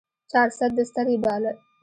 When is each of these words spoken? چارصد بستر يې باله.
چارصد 0.31 0.69
بستر 0.79 1.05
يې 1.11 1.17
باله. 1.23 1.51